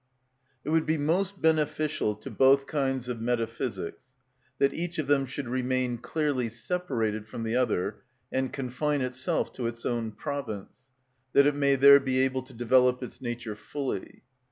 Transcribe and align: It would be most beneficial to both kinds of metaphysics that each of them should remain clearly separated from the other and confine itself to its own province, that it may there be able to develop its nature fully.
It 0.65 0.71
would 0.71 0.87
be 0.87 0.97
most 0.97 1.39
beneficial 1.43 2.15
to 2.15 2.31
both 2.31 2.65
kinds 2.65 3.07
of 3.07 3.21
metaphysics 3.21 4.15
that 4.57 4.73
each 4.73 4.97
of 4.97 5.05
them 5.05 5.27
should 5.27 5.47
remain 5.47 5.99
clearly 5.99 6.49
separated 6.49 7.27
from 7.27 7.43
the 7.43 7.55
other 7.55 8.01
and 8.31 8.51
confine 8.51 9.01
itself 9.01 9.51
to 9.53 9.67
its 9.67 9.85
own 9.85 10.13
province, 10.13 10.73
that 11.33 11.45
it 11.45 11.53
may 11.53 11.75
there 11.75 11.99
be 11.99 12.17
able 12.21 12.41
to 12.41 12.53
develop 12.55 13.03
its 13.03 13.21
nature 13.21 13.55
fully. 13.55 14.23